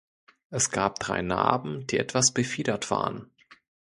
Es 0.49 0.71
gab 0.71 0.97
drei 0.99 1.21
Narben, 1.21 1.85
die 1.85 1.99
etwas 1.99 2.33
befiedert 2.33 2.89
waren. 2.89 3.29